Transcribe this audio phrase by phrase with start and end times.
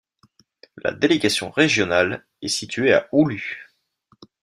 [0.77, 3.67] La délégation régionale est située à Oulu.